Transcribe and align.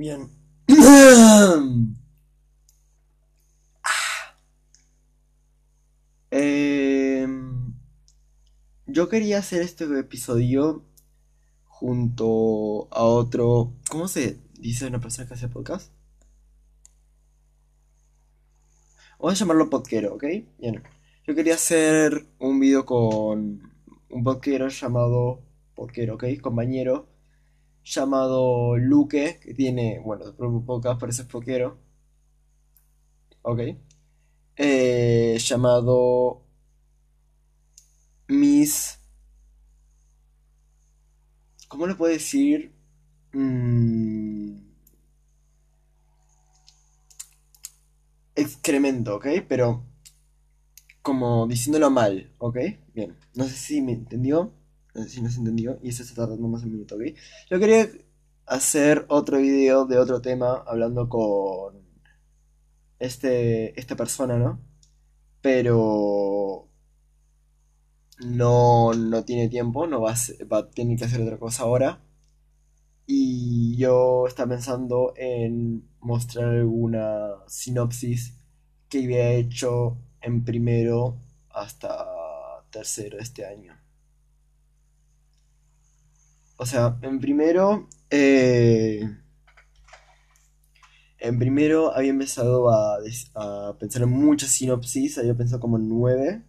Bien. 0.00 0.30
Em, 6.30 7.74
yo 8.86 9.08
quería 9.10 9.38
hacer 9.40 9.60
este 9.60 9.84
episodio 9.98 10.86
junto 11.66 12.88
a 12.92 13.02
otro. 13.02 13.74
¿Cómo 13.90 14.08
se 14.08 14.38
dice 14.54 14.86
una 14.86 15.00
persona 15.00 15.28
que 15.28 15.34
hace 15.34 15.48
podcast? 15.48 15.92
Vamos 19.18 19.34
a 19.34 19.44
llamarlo 19.44 19.68
podquero, 19.68 20.14
¿ok? 20.14 20.24
Bien. 20.58 20.82
Yo 21.26 21.34
quería 21.34 21.56
hacer 21.56 22.26
un 22.38 22.58
video 22.58 22.86
con 22.86 23.70
un 24.08 24.24
podquero 24.24 24.68
llamado. 24.68 25.42
Podquero, 25.74 26.14
¿ok? 26.14 26.24
Compañero. 26.40 27.09
Llamado 27.84 28.76
Luque, 28.76 29.40
que 29.42 29.54
tiene, 29.54 30.00
bueno, 30.00 30.34
propio 30.36 30.64
podcast, 30.64 31.02
es 31.04 31.22
podquero. 31.22 31.78
¿Ok? 33.42 33.60
Eh, 34.56 35.38
llamado 35.40 36.42
Miss. 38.28 38.98
¿Cómo 41.68 41.86
le 41.86 41.94
puedo 41.94 42.12
decir? 42.12 42.72
Mm, 43.32 44.56
excremento, 48.34 49.16
¿ok? 49.16 49.26
Pero 49.48 49.84
como 51.02 51.46
diciéndolo 51.46 51.90
mal, 51.90 52.32
¿ok? 52.38 52.58
Bien, 52.94 53.16
no 53.34 53.44
sé 53.44 53.56
si 53.56 53.82
me 53.82 53.92
entendió, 53.92 54.52
si 55.06 55.22
no 55.22 55.30
se 55.30 55.38
entendió, 55.38 55.78
y 55.82 55.90
eso 55.90 56.02
está 56.02 56.14
tardando 56.22 56.48
más 56.48 56.62
un 56.64 56.72
minuto, 56.72 56.96
¿ok? 56.96 57.02
Yo 57.50 57.58
quería 57.58 57.88
hacer 58.46 59.06
otro 59.08 59.38
video 59.38 59.86
de 59.86 59.98
otro 59.98 60.20
tema 60.20 60.64
hablando 60.66 61.08
con 61.08 61.80
este, 62.98 63.78
esta 63.78 63.96
persona, 63.96 64.38
¿no? 64.38 64.60
Pero 65.40 66.68
no, 68.24 68.92
no 68.94 69.24
tiene 69.24 69.48
tiempo, 69.48 69.86
no 69.86 70.00
va 70.02 70.12
a, 70.12 70.16
va 70.52 70.58
a 70.58 70.70
que 70.70 71.04
hacer 71.04 71.22
otra 71.22 71.38
cosa 71.38 71.62
ahora. 71.64 72.00
Y 73.06 73.76
yo 73.76 74.26
estaba 74.26 74.50
pensando 74.50 75.14
en 75.16 75.88
mostrar 76.00 76.46
alguna 76.50 77.30
sinopsis 77.48 78.36
que 78.88 79.04
había 79.04 79.32
hecho 79.32 79.98
en 80.20 80.44
primero 80.44 81.16
hasta 81.50 82.06
tercero 82.70 83.16
de 83.16 83.22
este 83.22 83.46
año. 83.46 83.76
O 86.60 86.66
sea, 86.66 86.98
en 87.00 87.18
primero... 87.20 87.88
eh, 88.10 89.00
en 91.18 91.38
primero 91.38 91.94
había 91.94 92.10
empezado 92.10 92.68
a, 92.70 92.98
a 93.34 93.78
pensar 93.78 94.02
en 94.02 94.10
muchas 94.10 94.50
sinopsis, 94.50 95.16
había 95.16 95.34
pensado 95.34 95.58
como 95.58 95.78
nueve, 95.78 96.42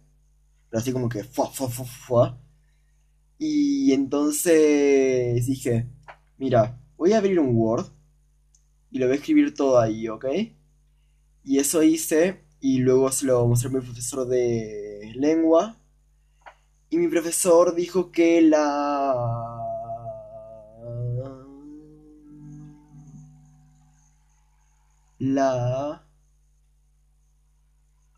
pero 0.68 0.80
así 0.80 0.92
como 0.92 1.08
que 1.08 1.24
fua, 1.24 1.48
fua, 1.50 1.68
fua, 1.70 1.86
fua. 1.86 2.38
Y 3.38 3.92
entonces 3.92 5.46
dije, 5.46 5.88
mira, 6.36 6.78
voy 6.98 7.14
a 7.14 7.18
abrir 7.18 7.40
un 7.40 7.56
Word 7.56 7.86
y 8.90 8.98
lo 8.98 9.06
voy 9.06 9.14
a 9.14 9.18
escribir 9.18 9.54
todo 9.54 9.78
ahí, 9.80 10.08
¿ok? 10.08 10.26
Y 11.44 11.58
eso 11.58 11.82
hice 11.82 12.44
y 12.60 12.80
luego 12.80 13.10
se 13.12 13.24
lo 13.24 13.46
mostré 13.46 13.70
a 13.70 13.72
mi 13.72 13.80
profesor 13.80 14.28
de 14.28 15.12
lengua 15.16 15.78
y 16.90 16.98
mi 16.98 17.08
profesor 17.08 17.74
dijo 17.74 18.12
que 18.12 18.42
la... 18.42 19.51
La 25.24 26.04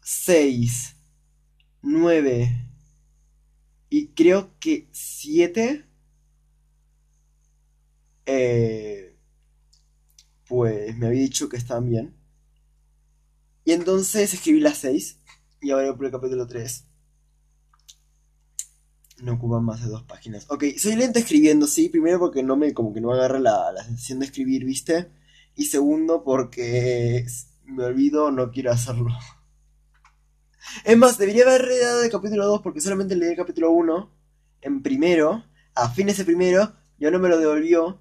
6, 0.00 0.96
9 1.82 2.66
y 3.90 4.06
creo 4.14 4.58
que 4.58 4.88
7, 4.90 5.84
eh, 8.24 9.18
pues 10.48 10.96
me 10.96 11.08
había 11.08 11.20
dicho 11.20 11.50
que 11.50 11.58
estaban 11.58 11.90
bien. 11.90 12.14
Y 13.66 13.72
entonces 13.72 14.32
escribí 14.32 14.60
la 14.60 14.74
6 14.74 15.18
y 15.60 15.72
ahora 15.72 15.88
voy 15.88 15.96
por 15.98 16.06
el 16.06 16.12
capítulo 16.12 16.46
3. 16.46 16.86
No 19.18 19.34
ocupan 19.34 19.62
más 19.62 19.82
de 19.82 19.90
dos 19.90 20.04
páginas. 20.04 20.46
Ok, 20.48 20.64
soy 20.78 20.96
lento 20.96 21.18
escribiendo, 21.18 21.66
sí. 21.66 21.90
Primero 21.90 22.18
porque 22.18 22.42
no 22.42 22.56
me, 22.56 22.72
como 22.72 22.94
que 22.94 23.02
no 23.02 23.12
agarra 23.12 23.38
la, 23.38 23.72
la 23.72 23.84
sensación 23.84 24.20
de 24.20 24.24
escribir, 24.24 24.64
¿viste? 24.64 25.10
Y 25.54 25.66
segundo 25.66 26.24
porque 26.24 27.26
me 27.64 27.84
olvido, 27.84 28.30
no 28.30 28.50
quiero 28.50 28.72
hacerlo. 28.72 29.10
Es 30.84 30.96
más, 30.96 31.18
debería 31.18 31.44
haber 31.44 31.68
dado 31.80 32.02
el 32.02 32.10
capítulo 32.10 32.46
2 32.46 32.62
porque 32.62 32.80
solamente 32.80 33.16
leí 33.16 33.30
el 33.30 33.36
capítulo 33.36 33.70
1 33.70 34.10
en 34.62 34.82
primero, 34.82 35.44
a 35.74 35.90
fines 35.90 36.16
de 36.18 36.24
primero, 36.24 36.72
ya 36.98 37.10
no 37.10 37.18
me 37.18 37.28
lo 37.28 37.38
devolvió. 37.38 38.00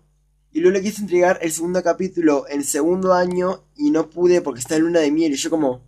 Y 0.51 0.59
luego 0.59 0.77
le 0.77 0.83
quise 0.83 1.01
entregar 1.01 1.39
el 1.41 1.51
segundo 1.51 1.81
capítulo 1.81 2.45
en 2.47 2.63
segundo 2.63 3.13
año 3.13 3.65
y 3.75 3.89
no 3.91 4.09
pude 4.09 4.41
porque 4.41 4.59
está 4.59 4.75
en 4.75 4.83
luna 4.83 4.99
de 4.99 5.11
miel. 5.11 5.33
Y 5.33 5.35
yo 5.35 5.49
como... 5.49 5.83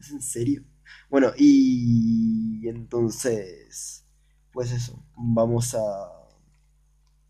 ¿Es 0.00 0.10
en 0.10 0.20
serio? 0.20 0.64
Bueno, 1.08 1.32
y 1.36 2.66
entonces... 2.68 4.04
Pues 4.52 4.72
eso, 4.72 5.04
vamos 5.16 5.74
a... 5.74 5.80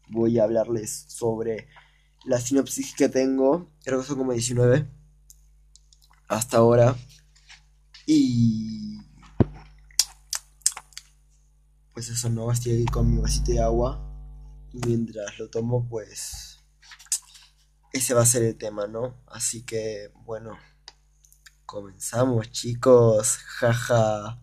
Voy 0.08 0.38
a 0.38 0.44
hablarles 0.44 1.04
sobre 1.08 1.68
la 2.24 2.40
sinopsis 2.40 2.94
que 2.94 3.08
tengo. 3.08 3.70
Creo 3.84 4.00
que 4.00 4.06
son 4.06 4.18
como 4.18 4.32
19 4.32 4.88
hasta 6.28 6.58
ahora. 6.58 6.96
Y... 8.06 8.98
Pues 11.92 12.08
eso, 12.08 12.28
no, 12.28 12.50
estoy 12.50 12.72
aquí 12.74 12.86
con 12.86 13.10
mi 13.10 13.20
vasito 13.20 13.52
de 13.52 13.62
agua. 13.62 14.00
Y 14.72 14.86
mientras 14.86 15.38
lo 15.38 15.48
tomo, 15.48 15.88
pues... 15.88 16.58
Ese 17.92 18.14
va 18.14 18.22
a 18.22 18.26
ser 18.26 18.42
el 18.42 18.56
tema, 18.56 18.88
¿no? 18.88 19.22
Así 19.28 19.64
que, 19.64 20.10
bueno, 20.24 20.58
comenzamos, 21.64 22.50
chicos. 22.50 23.36
Jaja. 23.36 24.42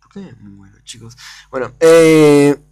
¿Por 0.00 0.12
qué 0.12 0.20
me 0.40 0.50
muero, 0.50 0.80
chicos? 0.82 1.16
Bueno, 1.50 1.72
eh... 1.78 2.65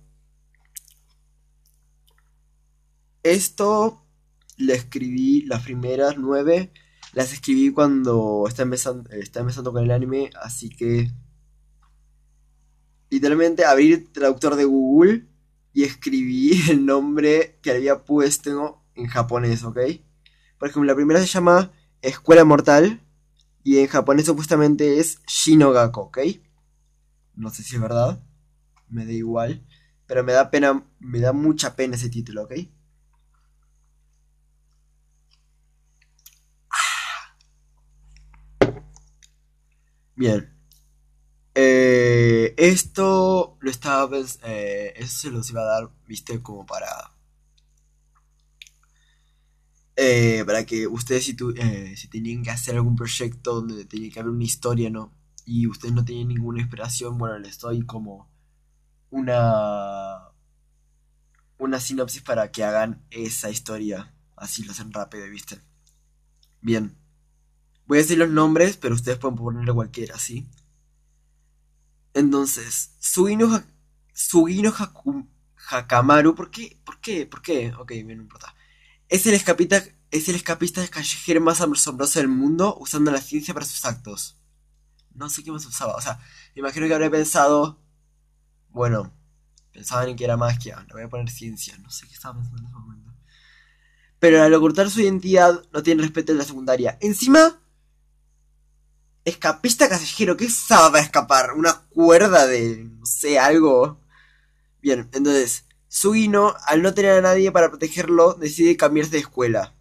Esto 3.24 4.06
le 4.58 4.74
escribí 4.74 5.46
las 5.46 5.62
primeras 5.62 6.18
nueve. 6.18 6.72
Las 7.14 7.32
escribí 7.32 7.72
cuando 7.72 8.44
está 8.46 8.64
empezando, 8.64 9.72
con 9.72 9.82
el 9.82 9.90
anime, 9.90 10.28
así 10.42 10.68
que 10.68 11.10
literalmente 13.08 13.64
abrí 13.64 13.96
traductor 13.96 14.56
de 14.56 14.66
Google 14.66 15.26
y 15.72 15.84
escribí 15.84 16.60
el 16.70 16.84
nombre 16.84 17.58
que 17.62 17.70
había 17.70 18.04
puesto 18.04 18.84
en 18.94 19.06
japonés, 19.06 19.64
¿ok? 19.64 19.78
Por 20.58 20.68
ejemplo, 20.68 20.84
la 20.84 20.94
primera 20.94 21.20
se 21.20 21.26
llama 21.26 21.72
Escuela 22.02 22.44
Mortal 22.44 23.00
y 23.62 23.78
en 23.78 23.86
japonés 23.86 24.26
supuestamente 24.26 24.98
es 24.98 25.22
Shinogako, 25.26 26.02
¿ok? 26.02 26.18
No 27.36 27.48
sé 27.48 27.62
si 27.62 27.76
es 27.76 27.80
verdad, 27.80 28.22
me 28.90 29.06
da 29.06 29.12
igual, 29.12 29.64
pero 30.06 30.22
me 30.24 30.32
da 30.32 30.50
pena, 30.50 30.84
me 31.00 31.20
da 31.20 31.32
mucha 31.32 31.74
pena 31.74 31.96
ese 31.96 32.10
título, 32.10 32.42
¿ok? 32.42 32.52
Bien. 40.16 40.50
Eh, 41.56 42.54
esto 42.56 43.56
lo 43.60 43.70
estaba 43.70 44.18
eh, 44.44 44.92
eso 44.96 45.18
se 45.18 45.30
los 45.30 45.50
iba 45.50 45.62
a 45.62 45.64
dar, 45.64 45.90
viste, 46.06 46.42
como 46.42 46.66
para 46.66 46.86
eh, 49.96 50.42
para 50.46 50.64
que 50.66 50.86
ustedes 50.86 51.24
si, 51.24 51.34
tu- 51.34 51.50
eh, 51.56 51.94
si 51.96 52.08
tenían 52.08 52.42
que 52.42 52.50
hacer 52.50 52.74
algún 52.76 52.96
proyecto 52.96 53.54
donde 53.56 53.84
tenía 53.84 54.10
que 54.10 54.20
haber 54.20 54.32
una 54.32 54.44
historia, 54.44 54.90
¿no? 54.90 55.12
Y 55.46 55.66
ustedes 55.66 55.94
no 55.94 56.04
tenían 56.04 56.28
ninguna 56.28 56.60
inspiración, 56.60 57.18
bueno, 57.18 57.38
les 57.38 57.58
doy 57.58 57.82
como 57.82 58.28
una 59.10 60.30
una 61.58 61.80
sinopsis 61.80 62.22
para 62.22 62.52
que 62.52 62.62
hagan 62.62 63.02
esa 63.10 63.50
historia, 63.50 64.14
así 64.36 64.62
lo 64.64 64.70
hacen 64.72 64.92
rápido, 64.92 65.28
¿viste? 65.28 65.60
Bien. 66.60 66.96
Voy 67.86 67.96
a 67.98 68.02
decir 68.02 68.18
los 68.18 68.28
nombres, 68.28 68.76
pero 68.76 68.94
ustedes 68.94 69.16
pueden 69.18 69.36
ponerle 69.38 69.72
cualquiera, 69.72 70.18
¿sí? 70.18 70.46
Entonces, 72.14 72.90
Sugino, 73.00 73.54
Ha- 73.54 73.64
Sugino 74.12 74.72
Haku- 74.72 75.26
Hakamaru, 75.70 76.34
¿por 76.34 76.50
qué? 76.50 76.78
¿Por 76.84 77.00
qué? 77.00 77.26
¿Por 77.26 77.42
qué? 77.42 77.72
Ok, 77.78 77.90
bien, 77.90 78.16
no 78.18 78.22
importa. 78.22 78.54
Es 79.08 79.26
el 79.26 79.34
escapista, 79.34 79.82
es 80.10 80.28
el 80.28 80.36
escapista 80.36 80.86
callejero 80.88 81.40
más 81.40 81.60
asombroso 81.60 82.18
del 82.20 82.28
mundo 82.28 82.76
usando 82.80 83.10
la 83.12 83.20
ciencia 83.20 83.54
para 83.54 83.66
sus 83.66 83.84
actos. 83.84 84.38
No 85.14 85.30
sé 85.30 85.44
qué 85.44 85.52
más 85.52 85.66
usaba, 85.66 85.96
o 85.96 86.00
sea, 86.02 86.18
me 86.54 86.60
imagino 86.60 86.86
que 86.88 86.94
habría 86.94 87.10
pensado, 87.10 87.80
bueno, 88.70 89.12
pensaban 89.72 90.08
en 90.10 90.16
que 90.16 90.24
era 90.24 90.36
magia, 90.36 90.84
le 90.88 90.94
voy 90.94 91.02
a 91.04 91.08
poner 91.10 91.30
ciencia, 91.30 91.76
no 91.78 91.90
sé 91.90 92.06
qué 92.08 92.14
estaba 92.14 92.36
pensando 92.36 92.62
en 92.62 92.66
ese 92.68 92.76
momento. 92.76 93.12
Pero 94.18 94.42
al 94.42 94.54
ocultar 94.54 94.90
su 94.90 95.00
identidad 95.00 95.62
no 95.72 95.82
tiene 95.82 96.02
respeto 96.02 96.32
en 96.32 96.38
la 96.38 96.44
secundaria. 96.44 96.98
Encima, 97.00 97.60
escapista 99.24 99.88
callejero, 99.88 100.36
¿qué 100.36 100.46
usaba 100.46 100.92
para 100.92 101.04
escapar? 101.04 101.52
¿Una 101.52 101.82
cuerda 101.90 102.46
de, 102.46 102.84
no 102.84 103.06
sé, 103.06 103.38
algo? 103.38 104.00
Bien, 104.82 105.08
entonces, 105.12 105.64
Sugino, 105.88 106.56
al 106.66 106.82
no 106.82 106.92
tener 106.92 107.12
a 107.12 107.20
nadie 107.20 107.52
para 107.52 107.68
protegerlo, 107.68 108.34
decide 108.34 108.76
cambiarse 108.76 109.12
de 109.12 109.18
escuela. 109.18 109.74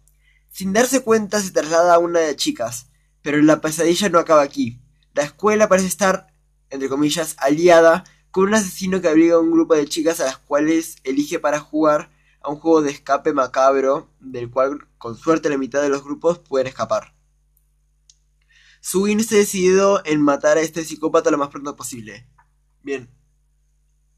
Sin 0.48 0.72
darse 0.72 1.00
cuenta, 1.02 1.40
se 1.40 1.50
traslada 1.50 1.94
a 1.94 1.98
una 1.98 2.20
de 2.20 2.36
chicas, 2.36 2.86
pero 3.20 3.42
la 3.42 3.60
pesadilla 3.60 4.08
no 4.08 4.20
acaba 4.20 4.42
aquí. 4.42 4.80
La 5.12 5.24
escuela 5.24 5.68
parece 5.68 5.88
estar, 5.88 6.28
entre 6.70 6.88
comillas, 6.88 7.34
aliada 7.38 8.04
con 8.30 8.44
un 8.44 8.54
asesino 8.54 9.00
que 9.00 9.08
abriga 9.08 9.34
a 9.34 9.40
un 9.40 9.50
grupo 9.50 9.74
de 9.74 9.86
chicas 9.86 10.20
a 10.20 10.26
las 10.26 10.38
cuales 10.38 10.98
elige 11.02 11.40
para 11.40 11.58
jugar 11.58 12.10
a 12.40 12.50
un 12.50 12.60
juego 12.60 12.82
de 12.82 12.92
escape 12.92 13.32
macabro, 13.32 14.08
del 14.20 14.50
cual 14.50 14.86
con 14.98 15.16
suerte 15.16 15.50
la 15.50 15.58
mitad 15.58 15.82
de 15.82 15.88
los 15.88 16.04
grupos 16.04 16.38
pueden 16.38 16.68
escapar. 16.68 17.12
Sugin 18.84 19.24
se 19.24 19.38
decidido 19.38 20.02
en 20.04 20.20
matar 20.20 20.58
a 20.58 20.60
este 20.60 20.84
psicópata 20.84 21.30
lo 21.30 21.38
más 21.38 21.48
pronto 21.48 21.74
posible. 21.74 22.28
Bien. 22.82 23.10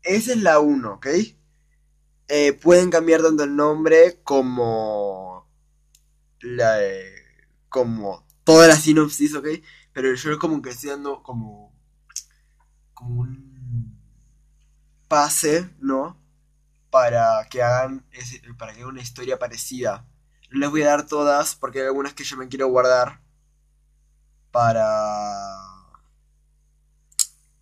Esa 0.02 0.32
es 0.32 0.42
la 0.42 0.58
1, 0.58 0.94
¿ok? 0.94 1.06
Eh, 2.26 2.52
pueden 2.52 2.90
cambiar 2.90 3.22
tanto 3.22 3.44
el 3.44 3.54
nombre 3.54 4.20
como 4.24 5.48
la 6.40 6.82
eh, 6.82 7.14
como 7.68 8.26
toda 8.42 8.66
la 8.66 8.74
sinopsis, 8.74 9.36
¿ok? 9.36 9.46
Pero 9.92 10.12
yo 10.14 10.36
como 10.40 10.60
que 10.60 10.70
estoy 10.70 10.90
dando 10.90 11.22
como 11.22 11.72
como 12.92 13.20
un 13.20 14.00
pase, 15.06 15.70
¿no? 15.78 16.20
Para 16.90 17.46
que 17.48 17.62
hagan 17.62 18.04
para 18.58 18.72
que 18.72 18.80
hagan 18.80 18.94
una 18.94 19.02
historia 19.02 19.38
parecida. 19.38 20.08
No 20.50 20.58
les 20.58 20.70
voy 20.70 20.82
a 20.82 20.88
dar 20.88 21.06
todas 21.06 21.54
porque 21.54 21.82
hay 21.82 21.86
algunas 21.86 22.14
que 22.14 22.24
yo 22.24 22.36
me 22.36 22.48
quiero 22.48 22.66
guardar 22.66 23.25
para 24.56 25.53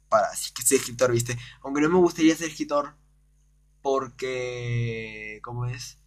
para 0.08 0.28
así 0.28 0.52
que 0.52 0.62
soy 0.62 0.76
escritor, 0.76 1.10
¿viste? 1.10 1.36
Aunque 1.62 1.80
no 1.80 1.88
me 1.88 1.98
gustaría 1.98 2.36
ser 2.36 2.50
escritor 2.50 2.94
porque, 3.82 5.40
¿cómo 5.42 5.66
es? 5.66 5.98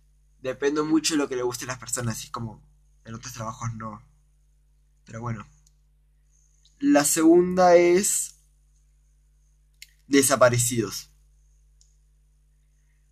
Depende 0.42 0.82
mucho 0.84 1.14
de 1.14 1.18
lo 1.18 1.28
que 1.28 1.36
le 1.36 1.44
guste 1.44 1.66
a 1.66 1.68
las 1.68 1.78
personas, 1.78 2.24
y 2.24 2.30
como 2.32 2.64
en 3.04 3.16
otros 3.16 3.34
trabajos 3.34 3.74
no. 3.74 4.02
Pero 5.04 5.20
bueno. 5.20 5.46
La 6.80 7.04
segunda 7.04 7.76
es 7.76 8.38
Desaparecidos. 10.08 11.12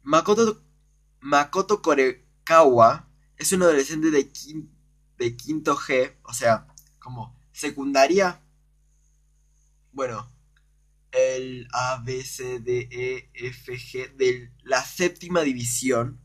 Makoto, 0.01 0.63
Makoto 1.19 1.81
Korekawa 1.81 3.09
es 3.35 3.51
un 3.51 3.63
adolescente 3.63 4.11
de, 4.11 4.31
de 5.17 5.35
quinto 5.35 5.75
G, 5.75 6.15
o 6.23 6.33
sea, 6.33 6.67
como 6.99 7.34
secundaria. 7.55 8.41
Bueno, 9.93 10.29
el 11.11 11.67
A, 11.71 12.01
B, 12.03 12.23
C, 12.23 12.59
D, 12.59 12.89
E, 12.91 13.29
F, 13.33 13.73
G 13.77 14.13
de 14.15 14.51
la 14.63 14.83
séptima 14.83 15.41
división. 15.41 16.21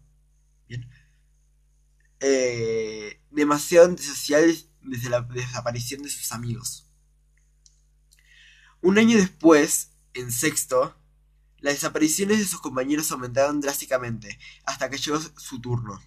Eh, 2.22 3.22
demasiado 3.30 3.86
antisocial 3.86 4.54
desde 4.82 5.08
la 5.08 5.22
desaparición 5.22 6.02
de 6.02 6.10
sus 6.10 6.32
amigos. 6.32 6.86
Un 8.82 8.98
año 8.98 9.16
después, 9.16 9.92
en 10.14 10.30
sexto, 10.30 10.96
las 11.58 11.74
desapariciones 11.74 12.38
de 12.38 12.44
sus 12.44 12.60
compañeros 12.60 13.10
aumentaron 13.12 13.60
drásticamente 13.60 14.38
hasta 14.64 14.90
que 14.90 14.98
llegó 14.98 15.18
su 15.20 15.60
turno. 15.60 16.02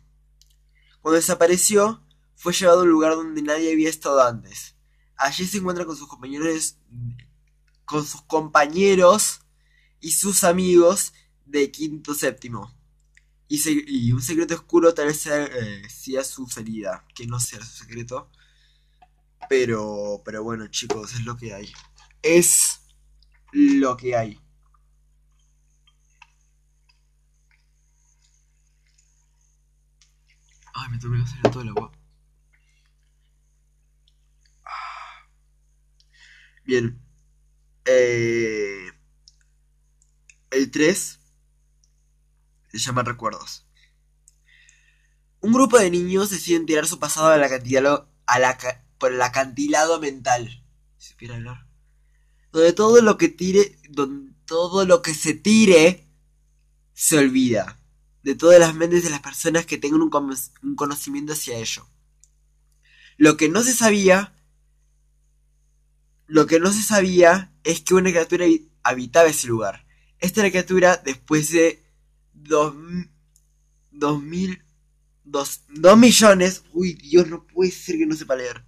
Cuando 1.02 1.16
desapareció, 1.16 2.06
fue 2.36 2.54
llevado 2.54 2.82
a 2.82 2.84
un 2.84 2.90
lugar 2.90 3.14
donde 3.14 3.42
nadie 3.42 3.72
había 3.72 3.90
estado 3.90 4.22
antes. 4.22 4.73
Allí 5.24 5.48
se 5.48 5.60
encuentra 5.60 5.86
con 5.86 5.96
sus 5.96 6.10
compañeros 6.10 6.76
con 7.86 8.06
sus 8.06 8.24
compañeros 8.24 9.40
y 10.02 10.12
sus 10.12 10.44
amigos 10.44 11.14
de 11.46 11.72
quinto 11.72 12.14
séptimo. 12.14 12.76
Y, 13.48 14.12
un 14.12 14.22
secreto 14.22 14.56
oscuro 14.56 14.94
tal 14.94 15.08
vez 15.08 15.22
sea, 15.22 15.46
eh, 15.46 15.88
su 16.26 16.48
salida, 16.48 17.06
que 17.16 17.26
no 17.26 17.40
sea 17.40 17.64
su 17.64 17.84
secreto. 17.86 18.30
Pero, 19.48 20.22
pero 20.26 20.44
bueno 20.44 20.68
chicos, 20.68 21.14
es 21.14 21.24
lo 21.24 21.38
que 21.38 21.54
hay. 21.54 21.72
Es 22.22 22.82
lo 23.54 23.96
que 23.96 24.18
hay. 24.18 24.42
Ay, 30.74 30.90
me 30.92 30.98
tengo 30.98 31.16
que 31.16 31.22
hacer 31.22 31.42
todo 31.44 31.62
el 31.62 31.70
agua. 31.70 32.03
Bien. 36.66 37.00
Eh, 37.86 38.88
el 40.52 40.72
3 40.72 41.20
se 42.70 42.78
llama 42.78 43.04
Recuerdos. 43.04 43.66
Un 45.42 45.52
grupo 45.52 45.78
de 45.78 45.92
niños 45.92 46.30
deciden 46.30 46.66
tirar 46.66 46.88
su 46.88 47.00
pasado 47.00 47.28
a 47.28 47.38
la 47.38 47.48
a 48.26 48.40
la, 48.40 48.58
por 48.98 49.12
el 49.12 49.22
acantilado 49.22 50.00
mental. 50.00 50.64
Si 50.98 51.14
hablar. 51.30 51.68
Donde 52.52 52.72
todo 52.72 53.02
lo 53.02 53.18
que 53.18 53.28
tire, 53.28 53.78
donde 53.90 54.32
todo 54.46 54.86
lo 54.86 55.02
que 55.02 55.14
se 55.14 55.34
tire 55.34 56.08
se 56.94 57.18
olvida. 57.18 57.80
De 58.22 58.36
todas 58.36 58.60
las 58.60 58.74
mentes 58.74 59.04
de 59.04 59.10
las 59.10 59.20
personas 59.20 59.66
que 59.66 59.78
tengan 59.78 60.02
un 60.02 60.76
conocimiento 60.76 61.34
hacia 61.34 61.58
ello. 61.58 61.86
Lo 63.18 63.36
que 63.36 63.50
no 63.50 63.64
se 63.64 63.74
sabía 63.74 64.34
lo 66.28 66.46
que 66.46 66.60
no 66.60 66.72
se 66.72 66.82
sabía 66.82 67.54
es 67.64 67.82
que 67.82 67.94
una 67.94 68.10
criatura 68.10 68.46
habitaba 68.84 69.30
ese 69.30 69.48
lugar. 69.48 69.86
Esta 70.20 70.42
criatura, 70.50 70.98
después 70.98 71.52
de 71.52 71.84
dos, 72.34 72.74
mil, 74.22 74.64
dos, 75.24 75.64
dos 75.70 75.98
millones, 75.98 76.64
uy 76.72 76.94
Dios, 76.94 77.28
no 77.28 77.46
puede 77.46 77.72
ser 77.72 77.98
que 77.98 78.06
no 78.06 78.16
sepa 78.16 78.36
leer. 78.36 78.66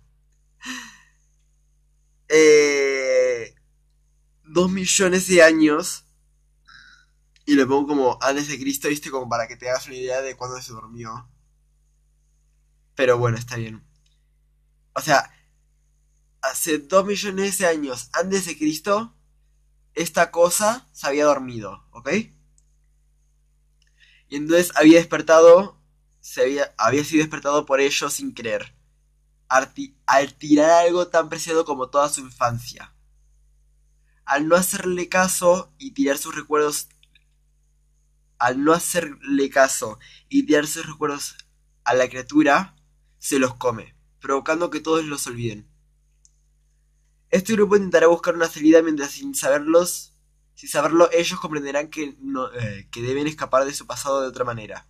Eh, 2.27 3.55
dos 4.43 4.71
millones 4.71 5.27
de 5.27 5.43
años, 5.43 6.05
y 7.45 7.55
le 7.55 7.65
pongo 7.65 7.87
como 7.87 8.17
antes 8.21 8.47
de 8.47 8.59
Cristo, 8.59 8.89
viste, 8.89 9.11
como 9.11 9.29
para 9.29 9.47
que 9.47 9.55
te 9.55 9.69
hagas 9.69 9.85
una 9.87 9.95
idea 9.95 10.21
de 10.21 10.35
cuándo 10.35 10.59
se 10.62 10.71
durmió. 10.71 11.29
Pero 12.95 13.17
bueno, 13.17 13.38
está 13.38 13.57
bien. 13.57 13.83
O 14.93 15.01
sea, 15.01 15.29
hace 16.49 16.79
dos 16.79 17.05
millones 17.05 17.57
de 17.57 17.67
años 17.67 18.09
antes 18.13 18.45
de 18.45 18.57
Cristo, 18.57 19.15
esta 19.93 20.31
cosa 20.31 20.87
se 20.91 21.07
había 21.07 21.25
dormido, 21.25 21.85
¿ok? 21.91 22.09
Y 24.27 24.35
entonces 24.35 24.71
había 24.75 24.97
despertado, 24.97 25.79
se 26.19 26.69
había, 26.77 27.03
sido 27.03 27.23
despertado 27.23 27.65
por 27.65 27.79
ello 27.79 28.09
sin 28.09 28.31
creer, 28.31 28.75
al 29.47 30.33
tirar 30.37 30.85
algo 30.85 31.07
tan 31.07 31.29
preciado 31.29 31.65
como 31.65 31.89
toda 31.89 32.09
su 32.09 32.21
infancia. 32.21 32.93
Al 34.25 34.47
no 34.47 34.55
hacerle 34.55 35.07
caso 35.07 35.71
y 35.77 35.91
tirar 35.91 36.17
sus 36.17 36.35
recuerdos, 36.35 36.89
al 38.39 38.63
no 38.63 38.73
hacerle 38.73 39.49
caso 39.49 39.99
y 40.29 40.45
tirar 40.45 40.67
sus 40.67 40.85
recuerdos 40.85 41.37
a 41.83 41.93
la 41.93 42.09
criatura, 42.09 42.75
se 43.19 43.39
los 43.39 43.55
come, 43.55 43.95
provocando 44.19 44.69
que 44.71 44.81
todos 44.81 45.05
los 45.05 45.27
olviden. 45.27 45.75
Este 47.36 47.51
grupo 47.51 47.75
intentará 47.75 48.08
buscar 48.08 48.34
una 48.34 48.48
salida 48.48 48.82
mientras 48.82 49.12
sin 49.12 49.36
saberlos, 49.36 50.13
sin 50.54 50.70
saberlo 50.70 51.10
ellos 51.12 51.38
comprenderán 51.38 51.89
que, 51.89 52.15
no, 52.22 52.50
eh, 52.54 52.88
que 52.89 53.01
deben 53.01 53.27
escapar 53.27 53.65
de 53.65 53.74
su 53.74 53.86
pasado 53.86 54.22
de 54.22 54.30
otra 54.30 54.46
manera. 54.46 54.88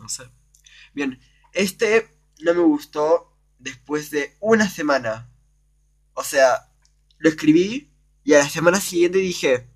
No 0.00 0.08
sé. 0.08 0.28
Bien, 0.94 1.20
este 1.52 2.18
no 2.40 2.54
me 2.54 2.62
gustó 2.62 3.38
después 3.60 4.10
de 4.10 4.36
una 4.40 4.68
semana. 4.68 5.30
O 6.14 6.24
sea, 6.24 6.72
lo 7.18 7.28
escribí 7.28 7.94
y 8.24 8.34
a 8.34 8.38
la 8.38 8.48
semana 8.48 8.80
siguiente 8.80 9.18
dije, 9.18 9.70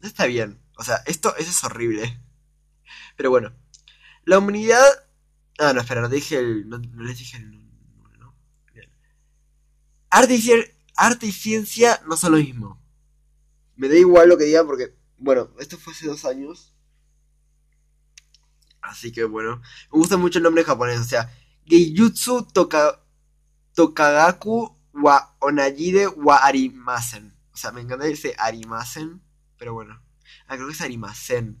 no 0.00 0.08
está 0.08 0.26
bien. 0.26 0.60
O 0.76 0.82
sea, 0.82 0.96
esto, 1.06 1.36
eso 1.36 1.50
es 1.50 1.62
horrible. 1.62 2.20
Pero 3.16 3.30
bueno, 3.30 3.54
la 4.24 4.38
humanidad... 4.38 4.84
Ah, 5.60 5.72
no, 5.72 5.80
espera, 5.80 6.00
no, 6.00 6.08
dije 6.08 6.38
el, 6.38 6.68
no 6.68 6.78
les 7.04 7.18
dije 7.18 7.36
el 7.36 7.63
Arte 10.14 11.26
y, 11.26 11.32
ciencia 11.32 12.00
no 12.06 12.16
son 12.16 12.32
lo 12.32 12.38
mismo. 12.38 12.80
Me 13.74 13.88
da 13.88 13.96
igual 13.96 14.28
lo 14.28 14.38
que 14.38 14.44
digan 14.44 14.64
porque, 14.64 14.96
bueno, 15.18 15.50
esto 15.58 15.76
fue 15.76 15.92
hace 15.92 16.06
dos 16.06 16.24
años. 16.24 16.72
Así 18.80 19.10
que 19.10 19.24
bueno, 19.24 19.60
me 19.90 19.98
gusta 19.98 20.16
mucho 20.16 20.38
el 20.38 20.44
nombre 20.44 20.62
japonés, 20.62 21.00
o 21.00 21.04
sea, 21.04 21.34
Geijutsu 21.66 22.46
toka, 22.52 23.02
Tokagaku 23.74 24.78
wa 24.92 25.34
Onajide 25.40 26.06
wa 26.06 26.36
Arimasen. 26.36 27.36
O 27.52 27.56
sea, 27.56 27.72
me 27.72 27.80
encanta 27.80 28.06
ese 28.06 28.36
Arimasen, 28.38 29.20
pero 29.58 29.74
bueno. 29.74 30.00
Ah, 30.46 30.54
creo 30.54 30.68
que 30.68 30.74
es 30.74 30.80
Arimasen. 30.80 31.60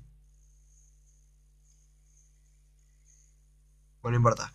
Bueno, 4.00 4.12
no 4.12 4.16
importa. 4.18 4.52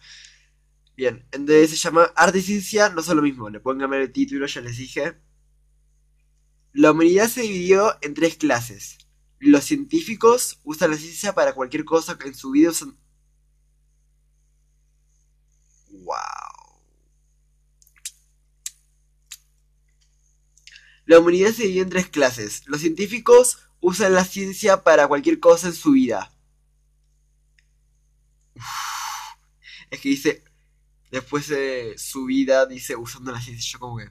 Bien, 0.99 1.25
entonces 1.31 1.69
se 1.69 1.77
llama 1.77 2.11
Arte 2.13 2.39
y 2.39 2.41
Ciencia, 2.41 2.89
no 2.89 3.01
son 3.01 3.15
lo 3.15 3.23
mismo, 3.23 3.49
le 3.49 3.61
pueden 3.61 3.79
cambiar 3.79 4.01
el 4.01 4.11
título, 4.11 4.45
ya 4.45 4.59
les 4.59 4.75
dije. 4.75 5.17
La 6.73 6.91
humanidad 6.91 7.29
se 7.29 7.43
dividió 7.43 7.95
en 8.01 8.13
tres 8.13 8.35
clases. 8.35 8.97
Los 9.39 9.63
científicos 9.63 10.59
usan 10.65 10.91
la 10.91 10.97
ciencia 10.97 11.33
para 11.33 11.53
cualquier 11.53 11.85
cosa 11.85 12.17
que 12.17 12.27
en 12.27 12.35
su 12.35 12.51
vida. 12.51 12.73
¡Wow! 15.89 16.15
La 21.05 21.19
humanidad 21.19 21.53
se 21.53 21.61
dividió 21.61 21.83
en 21.83 21.89
tres 21.91 22.09
clases. 22.09 22.63
Los 22.65 22.81
científicos 22.81 23.69
usan 23.79 24.13
la 24.15 24.25
ciencia 24.25 24.83
para 24.83 25.07
cualquier 25.07 25.39
cosa 25.39 25.67
en 25.67 25.75
su 25.75 25.93
vida. 25.93 26.35
Es 29.91 30.01
que 30.01 30.09
dice, 30.09 30.43
después 31.11 31.47
de 31.47 31.95
su 31.97 32.25
vida, 32.25 32.65
dice, 32.65 32.95
usando 32.95 33.31
la 33.31 33.41
ciencia, 33.41 33.71
yo 33.71 33.79
como 33.79 33.97
que... 33.97 34.09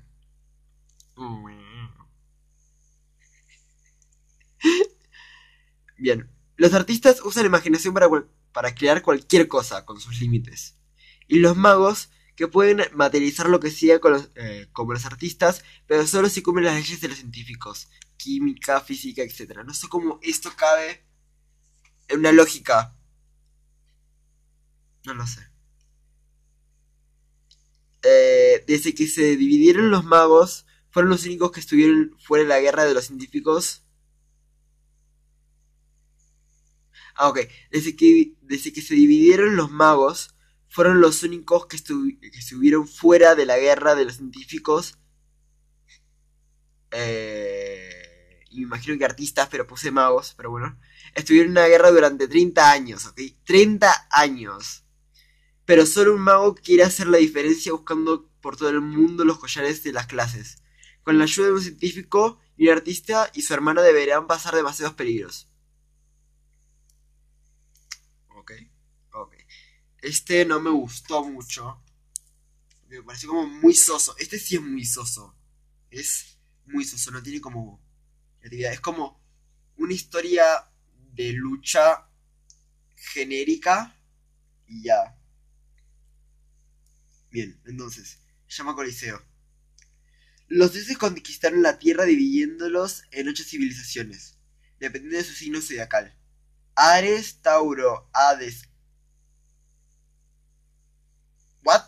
Bien, 5.99 6.31
los 6.57 6.75
artistas 6.75 7.21
usan 7.25 7.45
la 7.45 7.49
imaginación 7.49 7.95
para, 7.95 8.09
para 8.53 8.75
crear 8.75 9.03
cualquier 9.03 9.49
cosa 9.49 9.85
con 9.85 10.01
sus 10.01 10.21
límites. 10.21 10.77
Y 11.27 11.41
los 11.41 11.57
magos, 11.57 12.11
que 12.39 12.47
pueden 12.47 12.83
materializar 12.95 13.49
lo 13.49 13.59
que 13.59 13.73
sea 13.73 13.99
eh, 14.37 14.69
como 14.71 14.93
los 14.93 15.05
artistas, 15.05 15.65
pero 15.89 16.07
solo 16.07 16.29
si 16.29 16.41
cumplen 16.41 16.67
las 16.67 16.77
leyes 16.77 17.01
de 17.01 17.09
los 17.09 17.19
científicos. 17.19 17.89
Química, 18.17 18.81
física, 18.81 19.23
etc. 19.23 19.59
No 19.67 19.75
sé 19.75 19.89
cómo 19.89 20.21
esto 20.23 20.53
cabe 20.57 21.05
en 22.07 22.21
una 22.21 22.31
lógica. 22.31 22.97
No 25.05 25.15
lo 25.15 25.27
sé. 25.27 25.41
Desde 28.69 28.95
que 28.95 29.09
se 29.09 29.37
dividieron 29.37 29.91
los 29.91 30.05
magos, 30.05 30.65
fueron 30.91 31.11
los 31.11 31.25
únicos 31.25 31.51
que 31.51 31.61
estuvieron 31.61 32.15
fuera 32.21 32.45
de 32.45 32.49
la 32.49 32.61
guerra 32.61 32.85
de 32.85 32.95
los 32.95 33.07
científicos 33.07 33.83
Ah, 37.19 37.29
ok. 37.29 37.41
Desde 37.73 37.97
que, 37.97 38.35
desde 38.43 38.73
que 38.73 38.81
se 38.81 38.95
dividieron 38.95 39.57
los 39.57 39.71
magos, 39.73 40.37
fueron 40.69 41.01
los 41.01 41.25
únicos 41.25 41.67
que, 41.67 41.77
estuvieron 41.77 42.87
fuera 42.87 43.35
de 43.35 43.45
la 43.45 43.59
guerra 43.59 43.97
de 43.97 44.05
los 44.05 44.17
científicos. 44.17 44.99
Eh, 46.93 48.41
me 48.53 48.63
imagino 48.63 48.97
que 48.97 49.05
artistas, 49.05 49.49
pero 49.51 49.67
puse 49.67 49.91
magos, 49.91 50.35
pero 50.37 50.51
bueno. 50.51 50.79
Estuvieron 51.15 51.49
en 51.49 51.53
una 51.53 51.67
guerra 51.67 51.91
durante 51.91 52.29
30 52.29 52.71
años, 52.71 53.07
¿ok? 53.07 53.21
30 53.45 54.09
años. 54.13 54.85
Pero 55.65 55.87
solo 55.87 56.15
un 56.15 56.21
mago 56.21 56.55
quiere 56.55 56.85
hacer 56.85 57.09
la 57.09 57.19
diferencia 57.19 57.73
buscando 57.73 58.28
por 58.41 58.57
todo 58.57 58.71
el 58.71 58.81
mundo 58.81 59.25
los 59.25 59.39
collares 59.39 59.83
de 59.83 59.93
las 59.93 60.07
clases. 60.07 60.63
Con 61.03 61.19
la 61.19 61.25
ayuda 61.25 61.47
de 61.47 61.53
un 61.53 61.63
científico 61.63 62.41
un 62.59 62.69
artista 62.69 63.31
y 63.35 63.43
su 63.43 63.55
hermano 63.55 63.83
deberán 63.83 64.27
pasar 64.27 64.55
demasiados 64.55 64.95
peligros. 64.95 65.49
Este 70.01 70.45
no 70.45 70.61
me 70.61 70.71
gustó 70.71 71.25
mucho. 71.25 71.83
Me 72.89 73.03
pareció 73.03 73.31
como 73.31 73.47
muy 73.47 73.75
soso. 73.75 74.17
Este 74.19 74.39
sí 74.39 74.57
es 74.57 74.63
muy 74.63 74.85
soso. 74.85 75.35
Es 75.91 76.39
muy 76.67 76.85
soso, 76.85 77.11
no 77.11 77.23
tiene 77.23 77.41
como 77.41 77.83
Es 78.41 78.81
como 78.81 79.21
una 79.77 79.93
historia 79.93 80.71
de 81.13 81.33
lucha 81.33 82.09
genérica 82.95 84.01
y 84.67 84.85
ya. 84.85 85.19
Bien, 87.31 87.61
entonces, 87.67 88.21
se 88.49 88.59
llama 88.59 88.75
Coliseo. 88.75 89.23
Los 90.49 90.73
dioses 90.73 90.99
conquistaron 90.99 91.63
la 91.63 91.79
tierra 91.79 92.05
dividiéndolos 92.05 93.05
en 93.11 93.29
ocho 93.29 93.45
civilizaciones, 93.45 94.39
dependiendo 94.81 95.19
de 95.19 95.25
su 95.25 95.35
signo 95.35 95.61
zodiacal. 95.61 96.17
Ares, 96.75 97.41
Tauro, 97.43 98.09
Hades, 98.13 98.69
¿What? 101.65 101.83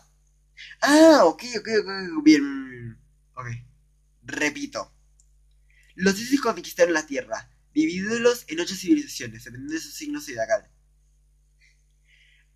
Ah, 0.81 1.21
ok, 1.25 1.43
ok, 1.59 1.67
ok, 1.81 2.23
bien. 2.23 2.97
Ok. 3.35 3.47
Repito. 4.23 4.93
Los 5.95 6.15
dioses 6.15 6.39
conquistaron 6.41 6.93
la 6.93 7.05
Tierra, 7.05 7.49
dividiéndolos 7.73 8.45
en 8.47 8.59
ocho 8.59 8.75
civilizaciones, 8.75 9.43
dependiendo 9.43 9.73
de 9.73 9.79
su 9.79 9.91
signo 9.91 10.21
zodiacal. 10.21 10.69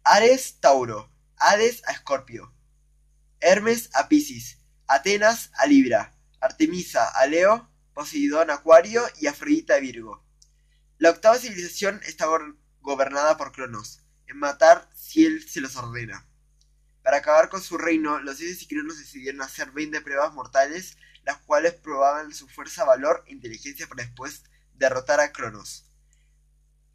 Ares, 0.04 0.60
Tauro. 0.60 1.12
Hades 1.38 1.82
a 1.88 1.92
Escorpio. 1.92 2.55
Hermes 3.48 3.92
a 3.94 4.10
Piscis. 4.10 4.58
Atenas 4.88 5.52
a 5.54 5.68
Libra. 5.68 6.18
Artemisa 6.42 7.08
a 7.08 7.28
Leo. 7.28 7.70
Poseidón 7.94 8.50
a 8.50 8.56
Acuario 8.56 9.04
y 9.22 9.28
Afrodita 9.28 9.76
a 9.76 9.80
Virgo. 9.80 10.26
La 10.98 11.12
octava 11.12 11.38
civilización 11.38 12.02
está 12.08 12.26
gobernada 12.82 13.38
por 13.38 13.52
Cronos. 13.52 14.02
En 14.26 14.40
matar 14.40 14.90
si 14.96 15.28
él 15.28 15.48
se 15.48 15.62
los 15.62 15.76
ordena. 15.76 16.28
Para 17.04 17.18
acabar 17.18 17.50
con 17.50 17.62
su 17.62 17.78
reino, 17.78 18.18
los 18.18 18.40
dioses 18.40 18.64
y 18.64 18.68
cronos 18.68 18.98
decidieron 18.98 19.44
hacer 19.44 19.70
20 19.70 20.02
pruebas 20.02 20.34
mortales, 20.34 20.98
las 21.24 21.38
cuales 21.38 21.76
probaban 21.76 22.34
su 22.34 22.48
fuerza, 22.48 22.84
valor 22.84 23.24
e 23.28 23.34
inteligencia 23.34 23.86
para 23.86 24.06
después 24.06 24.42
derrotar 24.74 25.20
a 25.20 25.32
Cronos. 25.32 25.86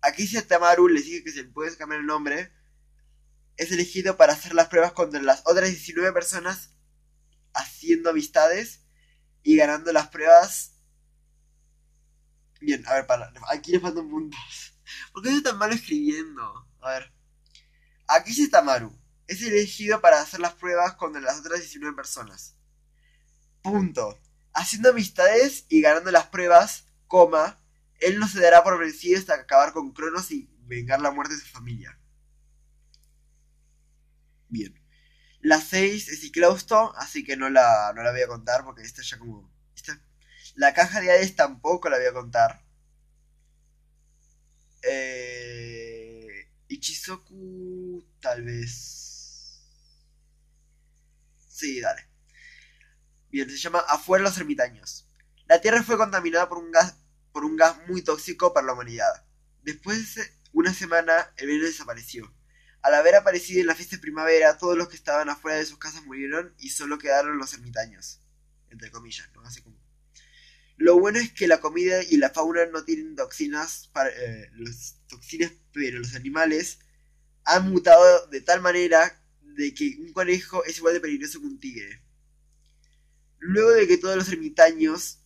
Aquí 0.00 0.26
si 0.26 0.42
Tamaru 0.42 0.88
les 0.88 1.04
dice 1.04 1.22
que 1.22 1.30
se 1.30 1.44
le 1.44 1.50
puede 1.50 1.76
cambiar 1.76 2.00
el 2.00 2.06
nombre, 2.06 2.52
es 3.60 3.70
elegido 3.70 4.16
para 4.16 4.32
hacer 4.32 4.54
las 4.54 4.68
pruebas 4.68 4.92
contra 4.92 5.20
las 5.20 5.42
otras 5.44 5.68
19 5.68 6.14
personas, 6.14 6.70
haciendo 7.52 8.08
amistades 8.08 8.86
y 9.42 9.56
ganando 9.56 9.92
las 9.92 10.08
pruebas. 10.08 10.78
Bien, 12.58 12.82
a 12.88 12.94
ver, 12.94 13.06
para, 13.06 13.30
aquí 13.50 13.72
les 13.72 13.82
faltan 13.82 14.08
puntos. 14.08 14.40
¿Por 15.12 15.22
qué 15.22 15.28
estoy 15.28 15.42
tan 15.42 15.58
malo 15.58 15.74
escribiendo? 15.74 16.70
A 16.80 16.88
ver. 16.88 17.12
Aquí 18.08 18.32
sí 18.32 18.48
Tamaru 18.48 18.98
es 19.26 19.42
elegido 19.42 20.00
para 20.00 20.22
hacer 20.22 20.40
las 20.40 20.54
pruebas 20.54 20.94
con 20.94 21.12
las 21.22 21.40
otras 21.40 21.60
19 21.60 21.94
personas. 21.94 22.56
Punto. 23.60 24.18
Haciendo 24.54 24.88
amistades 24.88 25.66
y 25.68 25.82
ganando 25.82 26.10
las 26.10 26.28
pruebas, 26.28 26.86
coma, 27.06 27.62
él 27.98 28.18
no 28.18 28.26
se 28.26 28.40
dará 28.40 28.64
por 28.64 28.78
vencido 28.78 29.18
hasta 29.18 29.34
acabar 29.34 29.74
con 29.74 29.92
Cronos 29.92 30.30
y 30.30 30.50
vengar 30.62 31.02
la 31.02 31.10
muerte 31.10 31.34
de 31.34 31.40
su 31.40 31.46
familia. 31.48 31.99
Bien. 34.50 34.74
La 35.40 35.60
6 35.60 36.08
es 36.08 36.24
Iclausto, 36.24 36.94
así 36.96 37.24
que 37.24 37.36
no 37.36 37.48
la, 37.48 37.92
no 37.94 38.02
la 38.02 38.12
voy 38.12 38.20
a 38.22 38.28
contar 38.28 38.64
porque 38.64 38.82
esta 38.82 39.02
ya 39.02 39.18
como... 39.18 39.50
La 40.56 40.74
caja 40.74 41.00
de 41.00 41.10
Hades 41.10 41.36
tampoco 41.36 41.88
la 41.88 41.96
voy 41.96 42.06
a 42.06 42.12
contar. 42.12 42.64
Eh, 44.82 46.50
Ichizoku 46.68 48.04
tal 48.20 48.42
vez 48.42 49.10
Sí, 51.60 51.78
dale. 51.80 52.08
Bien, 53.30 53.50
se 53.50 53.58
llama 53.58 53.80
Afuera 53.80 54.24
los 54.24 54.38
ermitaños. 54.38 55.06
La 55.46 55.60
Tierra 55.60 55.82
fue 55.82 55.98
contaminada 55.98 56.48
por 56.48 56.56
un 56.56 56.70
gas, 56.70 56.96
por 57.32 57.44
un 57.44 57.56
gas 57.56 57.76
muy 57.86 58.02
tóxico 58.02 58.54
para 58.54 58.66
la 58.66 58.72
humanidad. 58.72 59.26
Después 59.62 60.14
de 60.14 60.22
una 60.52 60.72
semana, 60.72 61.32
el 61.36 61.48
veneno 61.48 61.66
desapareció. 61.66 62.34
Al 62.82 62.94
haber 62.94 63.14
aparecido 63.14 63.60
en 63.60 63.66
la 63.66 63.74
fiesta 63.74 63.96
de 63.96 64.02
primavera, 64.02 64.56
todos 64.56 64.76
los 64.76 64.88
que 64.88 64.96
estaban 64.96 65.28
afuera 65.28 65.58
de 65.58 65.66
sus 65.66 65.78
casas 65.78 66.04
murieron 66.04 66.54
y 66.58 66.70
solo 66.70 66.98
quedaron 66.98 67.38
los 67.38 67.52
ermitaños. 67.52 68.20
Entre 68.70 68.90
comillas, 68.90 69.28
¿no? 69.34 69.42
Así 69.42 69.62
como. 69.62 69.78
Lo 70.76 70.98
bueno 70.98 71.18
es 71.18 71.30
que 71.32 71.46
la 71.46 71.60
comida 71.60 72.02
y 72.02 72.16
la 72.16 72.30
fauna 72.30 72.64
no 72.66 72.84
tienen 72.84 73.14
toxinas, 73.14 73.90
eh, 74.16 74.50
toxinas, 75.08 75.52
pero 75.72 75.98
los 75.98 76.14
animales 76.14 76.78
han 77.44 77.70
mutado 77.70 78.26
de 78.28 78.40
tal 78.40 78.62
manera 78.62 79.22
de 79.42 79.74
que 79.74 79.98
un 80.00 80.12
conejo 80.12 80.64
es 80.64 80.78
igual 80.78 80.94
de 80.94 81.00
peligroso 81.00 81.40
que 81.40 81.46
un 81.46 81.60
tigre. 81.60 82.02
Luego 83.38 83.70
de 83.72 83.86
que 83.86 83.98
todos 83.98 84.16
los 84.16 84.28
ermitaños 84.30 85.18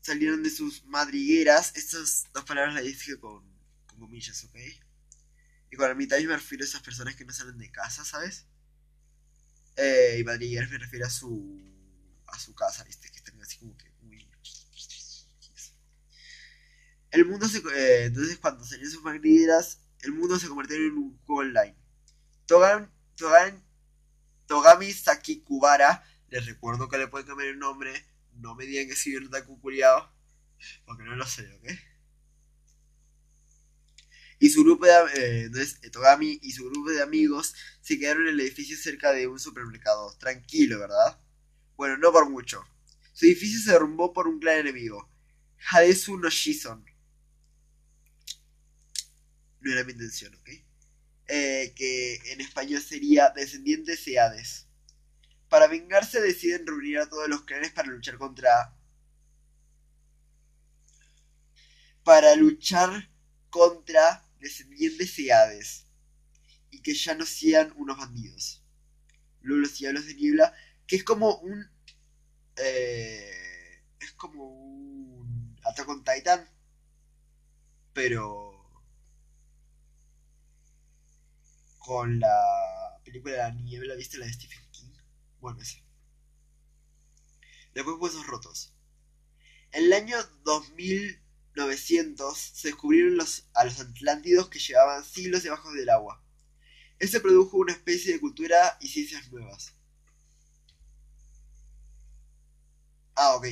salieron 0.00 0.42
de 0.42 0.50
sus 0.50 0.84
madrigueras, 0.84 1.76
estas 1.76 2.26
dos 2.32 2.44
palabras 2.44 2.74
las 2.74 2.84
dije 2.84 3.18
con, 3.18 3.42
comillas, 3.98 4.44
¿ok? 4.44 4.56
Y 5.74 5.76
con 5.76 5.90
ermitaños 5.90 6.28
me 6.28 6.36
refiero 6.36 6.62
a 6.62 6.68
esas 6.68 6.82
personas 6.82 7.16
que 7.16 7.24
no 7.24 7.32
salen 7.32 7.58
de 7.58 7.68
casa, 7.72 8.04
¿sabes? 8.04 8.46
Eh, 9.76 10.18
y 10.20 10.22
madrigueras 10.22 10.70
me 10.70 10.78
refiero 10.78 11.04
a 11.04 11.10
su 11.10 11.60
a 12.28 12.38
su 12.38 12.54
casa, 12.54 12.84
¿viste? 12.84 13.10
Que 13.10 13.16
están 13.16 13.40
así 13.42 13.58
como 13.58 13.76
que 13.76 13.92
El 17.10 17.24
mundo 17.26 17.48
se... 17.48 17.58
Eh, 17.58 18.04
entonces 18.04 18.38
cuando 18.38 18.64
salieron 18.64 18.92
sus 18.92 19.02
madrigueras, 19.02 19.80
el 20.02 20.12
mundo 20.12 20.38
se 20.38 20.46
convirtió 20.46 20.76
en 20.76 20.92
un 20.92 21.18
juego 21.26 21.40
online. 21.40 21.76
Togan 22.46 22.92
Togami 24.46 24.92
Sakikubara, 24.92 26.04
les 26.28 26.46
recuerdo 26.46 26.88
que 26.88 26.98
le 26.98 27.08
pueden 27.08 27.26
cambiar 27.26 27.48
el 27.48 27.58
nombre, 27.58 27.92
no 28.34 28.54
me 28.54 28.64
digan 28.64 28.86
que 28.86 28.94
soy 28.94 29.16
un 29.16 29.26
otaku 29.26 29.60
porque 29.60 31.02
no 31.02 31.16
lo 31.16 31.26
sé, 31.26 31.52
¿ok? 31.52 31.93
Y 34.38 34.50
su 34.50 34.64
grupo 34.64 34.86
de, 34.86 34.92
eh, 34.92 35.40
entonces, 35.44 35.80
Togami 35.92 36.38
y 36.42 36.52
su 36.52 36.68
grupo 36.68 36.90
de 36.90 37.02
amigos 37.02 37.54
se 37.80 37.98
quedaron 37.98 38.26
en 38.26 38.34
el 38.34 38.40
edificio 38.40 38.76
cerca 38.76 39.12
de 39.12 39.26
un 39.26 39.38
supermercado. 39.38 40.16
Tranquilo, 40.18 40.78
¿verdad? 40.78 41.20
Bueno, 41.76 41.96
no 41.98 42.12
por 42.12 42.28
mucho. 42.28 42.64
Su 43.12 43.26
edificio 43.26 43.60
se 43.60 43.72
derrumbó 43.72 44.12
por 44.12 44.26
un 44.26 44.40
clan 44.40 44.58
enemigo, 44.58 45.08
Hadesu 45.70 46.18
no 46.18 46.28
Shison. 46.28 46.84
No 49.60 49.72
era 49.72 49.84
mi 49.84 49.92
intención, 49.92 50.34
¿ok? 50.34 50.50
Eh, 51.26 51.72
que 51.74 52.16
en 52.32 52.40
español 52.40 52.82
sería 52.82 53.30
Descendientes 53.30 54.04
de 54.04 54.18
Hades. 54.18 54.66
Para 55.48 55.68
vengarse 55.68 56.20
deciden 56.20 56.66
reunir 56.66 56.98
a 56.98 57.08
todos 57.08 57.28
los 57.28 57.44
clanes 57.44 57.72
para 57.72 57.88
luchar 57.88 58.18
contra... 58.18 58.76
Para 62.02 62.34
luchar 62.34 63.10
contra 63.54 64.26
descendientes 64.40 65.16
de 65.16 65.32
Hades. 65.32 65.86
Y 66.72 66.82
que 66.82 66.92
ya 66.92 67.14
no 67.14 67.24
sean 67.24 67.72
unos 67.76 67.96
bandidos. 67.96 68.64
Luego 69.42 69.62
los 69.62 69.78
diablos 69.78 70.06
de 70.06 70.14
niebla. 70.16 70.52
Que 70.88 70.96
es 70.96 71.04
como 71.04 71.36
un... 71.36 71.70
Eh, 72.56 73.84
es 74.00 74.12
como 74.14 74.48
un... 74.48 75.56
Attack 75.62 75.88
on 75.88 76.02
Titan. 76.02 76.48
Pero... 77.92 78.50
Con 81.78 82.18
la 82.18 82.98
película 83.04 83.34
de 83.34 83.38
la 83.38 83.50
niebla, 83.52 83.94
¿viste 83.94 84.18
la 84.18 84.26
de 84.26 84.32
Stephen 84.32 84.68
King? 84.72 84.94
Bueno, 85.38 85.62
ese. 85.62 85.84
Después 87.72 87.98
Huesos 88.00 88.26
Rotos. 88.26 88.74
En 89.70 89.84
el 89.84 89.92
año 89.92 90.16
2900 91.54 92.36
se 92.36 92.68
descubrieron 92.68 93.16
los, 93.16 93.48
a 93.54 93.64
los 93.64 93.80
atlántidos 93.80 94.48
que 94.48 94.58
llevaban 94.58 95.04
siglos 95.04 95.42
debajo 95.42 95.72
del 95.72 95.88
agua. 95.88 96.22
Esto 96.98 97.22
produjo 97.22 97.58
una 97.58 97.72
especie 97.72 98.12
de 98.12 98.20
cultura 98.20 98.76
y 98.80 98.88
ciencias 98.88 99.30
nuevas. 99.30 99.74
Ah, 103.14 103.36
ok. 103.36 103.46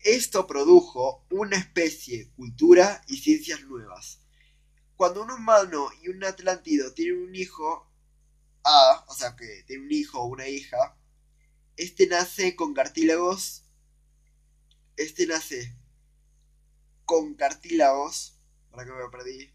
Esto 0.00 0.46
produjo 0.46 1.24
una 1.30 1.56
especie, 1.56 2.30
cultura 2.36 3.02
y 3.06 3.18
ciencias 3.18 3.62
nuevas. 3.62 4.20
Cuando 4.96 5.22
un 5.22 5.30
humano 5.30 5.90
y 6.02 6.08
un 6.08 6.24
atlántido 6.24 6.92
tienen 6.94 7.22
un 7.22 7.34
hijo, 7.34 7.90
ah, 8.64 9.04
o 9.08 9.14
sea 9.14 9.36
que 9.36 9.64
tiene 9.66 9.84
un 9.84 9.92
hijo 9.92 10.20
o 10.20 10.26
una 10.26 10.48
hija, 10.48 10.96
este 11.76 12.06
nace 12.06 12.56
con 12.56 12.72
cartílagos. 12.74 13.64
Este 14.96 15.26
nace 15.26 15.76
con 17.06 17.34
cartílagos. 17.34 18.38
Para 18.70 18.84
que 18.84 18.92
me 18.92 19.08
perdí. 19.10 19.50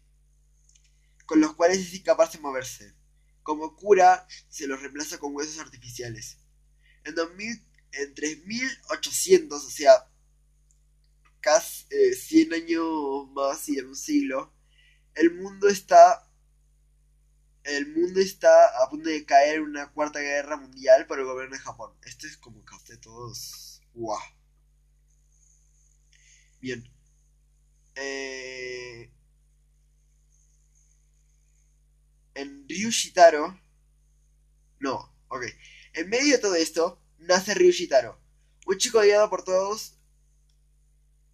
Con 1.26 1.40
los 1.40 1.54
cuales 1.54 1.78
es 1.78 1.94
incapaz 1.94 2.32
de 2.32 2.40
moverse. 2.40 2.94
Como 3.44 3.76
cura, 3.76 4.26
se 4.48 4.66
los 4.66 4.80
reemplaza 4.80 5.18
con 5.18 5.34
huesos 5.34 5.58
artificiales. 5.58 6.38
En, 7.04 7.14
2000, 7.14 7.64
en 7.92 8.14
3800, 8.14 9.64
o 9.64 9.70
sea, 9.70 10.08
casi 11.40 11.86
100 12.14 12.52
eh, 12.52 12.56
años 12.56 13.30
más 13.32 13.68
y 13.68 13.78
en 13.78 13.88
un 13.88 13.96
siglo, 13.96 14.52
el 15.14 15.34
mundo 15.34 15.68
está 15.68 16.28
el 17.64 17.94
mundo 17.94 18.20
está 18.20 18.82
a 18.82 18.90
punto 18.90 19.08
de 19.08 19.24
caer 19.24 19.56
en 19.56 19.62
una 19.62 19.92
cuarta 19.92 20.18
guerra 20.20 20.56
mundial 20.56 21.06
por 21.06 21.20
el 21.20 21.26
gobierno 21.26 21.54
de 21.54 21.62
Japón. 21.62 21.92
Esto 22.04 22.26
es 22.26 22.36
como 22.36 22.64
que 22.64 22.74
usted 22.74 22.98
todos. 22.98 23.80
¡Wow! 23.94 24.18
Bien. 26.60 26.84
Eh... 27.94 29.10
En 32.34 32.66
Ryushitaro. 32.68 33.60
No, 34.80 35.14
ok. 35.28 35.44
En 35.94 36.08
medio 36.08 36.32
de 36.32 36.38
todo 36.38 36.54
esto, 36.54 37.02
nace 37.18 37.54
Ryushitaro. 37.54 38.20
Un 38.66 38.78
chico 38.78 38.98
odiado 38.98 39.28
por 39.28 39.44
todos. 39.44 39.98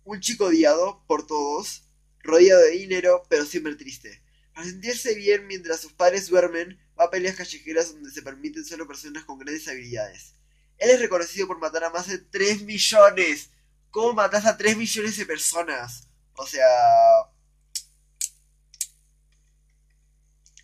Un 0.05 0.21
chico 0.21 0.47
odiado 0.47 1.05
por 1.07 1.27
todos. 1.27 1.89
Rodeado 2.21 2.63
de 2.63 2.71
dinero, 2.71 3.23
pero 3.29 3.45
siempre 3.45 3.77
triste 3.77 4.23
para 4.59 4.71
sentirse 4.71 5.15
bien 5.15 5.47
mientras 5.47 5.81
sus 5.81 5.93
padres 5.93 6.27
duermen, 6.27 6.77
va 6.99 7.05
a 7.05 7.11
peleas 7.13 7.37
callejeras 7.37 7.93
donde 7.93 8.11
se 8.11 8.23
permiten 8.23 8.65
solo 8.65 8.89
personas 8.89 9.23
con 9.23 9.39
grandes 9.39 9.69
habilidades. 9.69 10.35
Él 10.79 10.91
es 10.91 10.99
reconocido 10.99 11.47
por 11.47 11.61
matar 11.61 11.85
a 11.85 11.91
más 11.91 12.09
de 12.09 12.19
3 12.19 12.63
millones. 12.63 13.51
¿Cómo 13.91 14.15
matas 14.15 14.47
a 14.47 14.57
3 14.57 14.77
millones 14.77 15.17
de 15.17 15.27
personas? 15.27 16.08
O 16.39 16.47
sea... 16.47 16.65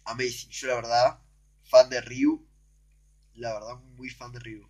Amazing. 0.05 0.51
Yo 0.51 0.69
la 0.69 0.75
verdad, 0.77 1.21
fan 1.65 1.91
de 1.91 2.01
Ryu. 2.01 2.47
La 3.35 3.53
verdad, 3.55 3.77
muy 3.97 4.09
fan 4.09 4.33
de 4.33 4.39
Ryu. 4.39 4.69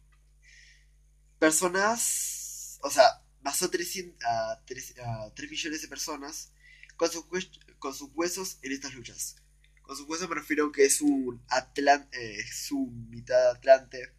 Personas... 1.38 2.78
O 2.82 2.90
sea, 2.90 3.22
mató 3.42 3.66
a 3.66 3.70
3, 3.70 4.94
a 5.04 5.32
3 5.34 5.50
millones 5.50 5.82
de 5.82 5.88
personas 5.88 6.52
con 6.96 7.10
sus, 7.10 8.10
huesos 8.14 8.58
en 8.62 8.72
estas 8.72 8.94
luchas. 8.94 9.36
Con 9.82 9.96
sus 9.96 10.08
huesos 10.08 10.28
me 10.28 10.36
refiero 10.36 10.72
que 10.72 10.86
es 10.86 11.02
un 11.02 11.42
atlan 11.48 12.08
eh, 12.12 12.42
su 12.50 12.86
mitad 13.10 13.50
atlante. 13.50 14.14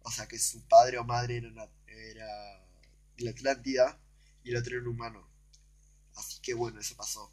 O 0.00 0.10
sea 0.10 0.26
que 0.26 0.38
su 0.38 0.66
padre 0.66 0.98
o 0.98 1.04
madre 1.04 1.38
era, 1.38 1.70
era 1.86 2.26
de 3.16 3.24
la 3.24 3.30
Atlántida 3.30 3.98
y 4.44 4.50
el 4.50 4.56
otro 4.56 4.74
era 4.74 4.82
un 4.82 4.88
humano. 4.88 5.31
Que 6.42 6.54
bueno, 6.54 6.80
eso 6.80 6.96
pasó. 6.96 7.32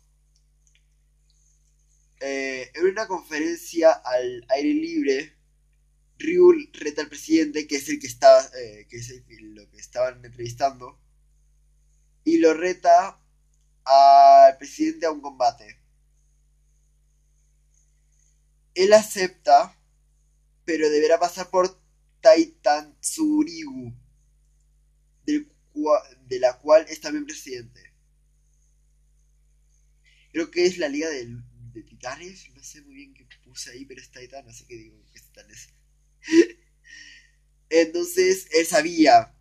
Eh, 2.22 2.72
en 2.76 2.86
una 2.86 3.08
conferencia 3.08 3.91
al 3.91 4.45
aire 4.50 4.74
libre, 4.74 5.38
Ryu 6.17 6.54
reta 6.74 7.02
al 7.02 7.10
presidente, 7.10 7.65
que 7.65 7.78
es 7.78 7.88
el 7.89 8.00
que 8.00 8.08
estaba, 8.08 8.41
eh, 8.58 8.88
que 8.89 8.98
es 8.98 9.24
lo 9.41 9.69
que 9.69 9.78
estaban 9.78 10.24
entrevistando, 10.24 11.00
y 12.26 12.38
lo 12.39 12.54
reta 12.54 13.22
al 13.86 14.58
presidente 14.58 15.06
a 15.06 15.12
un 15.12 15.22
combate. 15.22 15.80
Él 18.76 18.93
acepta, 18.93 19.76
pero 20.65 20.89
deberá 20.89 21.19
pasar 21.19 21.50
por 21.50 21.82
Taitan 22.22 23.00
Tsurigu, 23.00 23.93
de 25.26 26.39
la 26.39 26.58
cual 26.60 26.86
es 26.89 27.00
también 27.00 27.26
presidente. 27.26 27.88
Creo 30.32 30.52
que 30.52 30.65
es 30.65 30.78
la 30.78 30.89
liga 30.89 31.10
de, 31.10 31.38
titanes, 31.84 32.50
no 32.56 32.63
sé 32.63 32.82
muy 32.82 32.96
bien 32.96 33.13
qué 33.13 33.26
puse 33.44 33.72
ahí, 33.72 33.86
pero 33.86 34.02
es 34.02 34.12
Titan, 34.12 34.48
así 34.48 34.65
que 34.65 34.76
digo 34.76 35.04
que 35.12 35.20
es 35.20 35.26
titanes. 35.26 35.70
Entonces, 37.70 38.48
él 38.52 38.65
sabía 38.65 39.36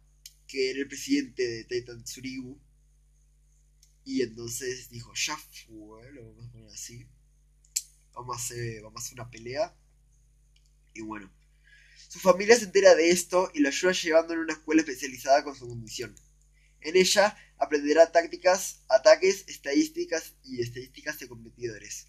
que 0.46 0.70
era 0.70 0.80
el 0.80 0.88
presidente 0.88 1.46
de 1.46 1.64
Titan 1.64 2.02
Tsurigu 2.04 2.60
y 4.08 4.22
entonces 4.22 4.88
dijo, 4.88 5.12
ya 5.14 5.36
fue, 5.36 6.10
lo 6.12 6.32
vamos 6.32 6.46
a 6.46 6.50
poner 6.52 6.68
así. 6.68 7.06
Vamos 8.14 8.36
a 8.36 8.40
hacer, 8.40 8.82
vamos 8.82 9.02
a 9.02 9.04
hacer 9.04 9.20
una 9.20 9.30
pelea. 9.30 9.76
Y 10.94 11.02
bueno. 11.02 11.30
Su 12.08 12.18
familia 12.18 12.56
se 12.56 12.64
entera 12.64 12.94
de 12.94 13.10
esto 13.10 13.50
y 13.52 13.60
lo 13.60 13.68
ayuda 13.68 13.92
llevándolo 13.92 14.40
a 14.40 14.44
una 14.44 14.54
escuela 14.54 14.80
especializada 14.80 15.44
con 15.44 15.54
su 15.54 15.68
condición. 15.68 16.14
En 16.80 16.96
ella 16.96 17.36
aprenderá 17.58 18.12
tácticas, 18.12 18.84
ataques, 18.88 19.44
estadísticas 19.48 20.34
y 20.44 20.60
estadísticas 20.60 21.18
de 21.18 21.28
competidores. 21.28 22.08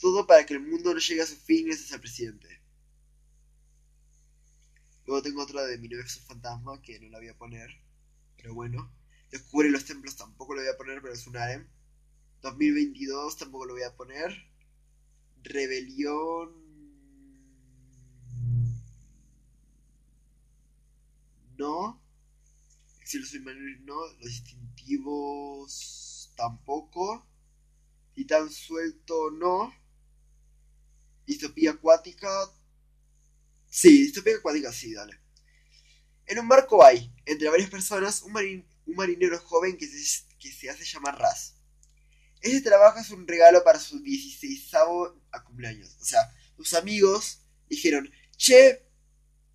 Todo 0.00 0.26
para 0.26 0.44
que 0.46 0.54
el 0.54 0.60
mundo 0.60 0.92
no 0.92 1.00
llegue 1.00 1.22
a 1.22 1.26
su 1.26 1.36
fin 1.36 1.66
gracias 1.66 1.92
al 1.92 2.00
presidente. 2.00 2.60
Luego 5.06 5.22
tengo 5.22 5.42
otra 5.42 5.64
de 5.64 5.78
mi 5.78 5.88
novio 5.88 6.04
fantasma 6.26 6.82
que 6.82 6.98
no 7.00 7.08
la 7.08 7.18
voy 7.18 7.28
a 7.28 7.38
poner. 7.38 7.70
Pero 8.36 8.54
bueno. 8.54 8.92
Descubre 9.30 9.70
los 9.70 9.84
templos 9.84 10.16
tampoco 10.16 10.54
lo 10.54 10.60
voy 10.60 10.70
a 10.70 10.76
poner, 10.76 11.00
pero 11.02 11.12
es 11.12 11.26
un 11.26 11.36
harem. 11.36 11.66
2022 12.42 13.36
tampoco 13.36 13.66
lo 13.66 13.74
voy 13.74 13.82
a 13.82 13.96
poner. 13.96 14.32
Rebelión. 15.42 16.52
No. 21.58 22.00
Exilio 23.06 23.26
submarino 23.28 23.84
no. 23.84 24.04
Los 24.18 24.30
distintivos 24.30 26.32
tampoco. 26.36 27.24
Titán 28.14 28.50
suelto 28.50 29.30
no. 29.30 29.72
Distopía 31.24 31.70
acuática. 31.70 32.28
Sí, 33.70 34.02
distopía 34.02 34.38
acuática 34.38 34.72
sí, 34.72 34.92
dale. 34.92 35.20
En 36.26 36.40
un 36.40 36.48
barco 36.48 36.84
hay, 36.84 37.14
entre 37.24 37.48
varias 37.48 37.70
personas, 37.70 38.22
un, 38.22 38.32
marinero 38.86 39.38
joven 39.38 39.76
que 39.76 39.86
se, 39.86 40.24
que 40.40 40.50
se 40.50 40.68
hace 40.68 40.84
llamar 40.84 41.16
Raz. 41.16 41.54
Ese 42.40 42.60
trabajo 42.60 42.98
es 42.98 43.10
un 43.10 43.28
regalo 43.28 43.62
para 43.62 43.78
su 43.78 44.00
16 44.00 44.72
cumpleaños. 45.44 45.96
O 46.00 46.04
sea, 46.04 46.28
sus 46.56 46.74
amigos 46.74 47.42
dijeron, 47.68 48.10
che, 48.36 48.84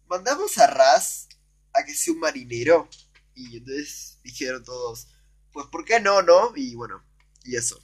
mandamos 0.07 0.57
a 0.57 0.67
Raz 0.67 1.27
a 1.73 1.83
que 1.83 1.93
sea 1.93 2.13
un 2.13 2.21
marinero. 2.21 2.87
Y 3.36 3.58
entonces 3.58 4.20
dijeron 4.24 4.63
todos, 4.63 5.08
pues 5.52 5.67
¿por 5.67 5.86
qué 5.86 6.00
no, 6.00 6.22
no? 6.22 6.54
Y 6.56 6.76
bueno, 6.76 7.04
y 7.44 7.56
eso. 7.56 7.80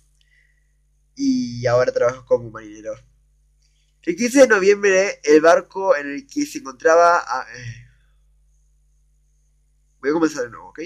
y 1.16 1.66
ahora 1.66 1.92
trabajo 1.92 2.26
como 2.26 2.52
marinero. 2.52 2.94
El 4.08 4.16
15 4.16 4.40
de 4.40 4.48
noviembre, 4.48 5.20
el 5.26 5.42
barco 5.42 5.94
en 5.94 6.10
el 6.10 6.28
que 6.28 6.46
se 6.46 6.60
encontraba... 6.60 7.26
Eh, 7.54 7.88
voy 10.00 10.12
a 10.12 10.14
comenzar 10.14 10.44
de 10.44 10.50
nuevo, 10.50 10.70
¿ok? 10.70 10.80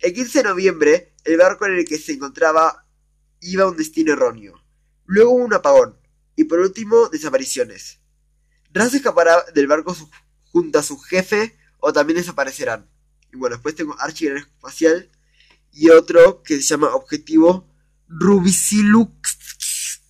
El 0.00 0.12
15 0.12 0.38
de 0.38 0.44
noviembre, 0.44 1.14
el 1.22 1.36
barco 1.36 1.66
en 1.66 1.76
el 1.76 1.84
que 1.84 1.96
se 1.96 2.14
encontraba 2.14 2.84
iba 3.40 3.62
a 3.62 3.68
un 3.68 3.76
destino 3.76 4.14
erróneo. 4.14 4.60
Luego 5.04 5.30
hubo 5.30 5.44
un 5.44 5.54
apagón. 5.54 5.96
Y 6.34 6.42
por 6.42 6.58
último, 6.58 7.08
desapariciones. 7.08 8.00
Raz 8.72 8.92
escapará 8.94 9.44
del 9.54 9.68
barco 9.68 9.96
junto 10.50 10.80
a 10.80 10.82
su 10.82 10.98
jefe 10.98 11.56
o 11.78 11.92
también 11.92 12.18
desaparecerán. 12.18 12.90
Bueno, 13.36 13.56
después 13.56 13.74
tengo 13.74 13.96
Archie 13.98 14.36
Espacial 14.36 15.10
y 15.72 15.90
otro 15.90 16.42
que 16.42 16.56
se 16.56 16.62
llama 16.62 16.94
Objetivo 16.94 17.68
Rubisilux 18.08 20.00